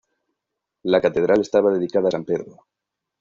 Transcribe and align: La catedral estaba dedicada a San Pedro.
La 0.81 0.99
catedral 0.99 1.41
estaba 1.41 1.71
dedicada 1.71 2.07
a 2.07 2.11
San 2.13 2.25
Pedro. 2.25 2.65